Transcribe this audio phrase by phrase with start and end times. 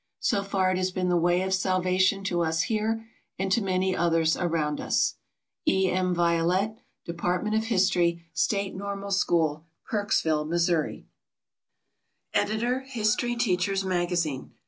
[0.19, 3.05] So far it has been the way of salvation to us here
[3.37, 5.13] and to many others around us.
[5.67, 5.91] E.
[5.91, 6.15] M.
[6.15, 6.79] VIOLETTE.
[7.05, 11.03] Department of History, State Normal School, Kirksville, Mo.
[12.33, 14.53] Editor HISTORY TEACHER'S MAGAZINE.